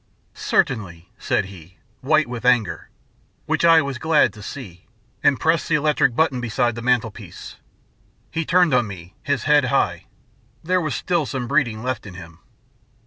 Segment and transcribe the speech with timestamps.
[0.33, 2.89] "Certainly," said he, white with anger,
[3.45, 4.87] which I was glad to see,
[5.21, 7.57] and pressed the electric button beside the mantelpiece.
[8.31, 10.07] He turned on me, his head high.
[10.63, 12.39] There was still some breeding left in him.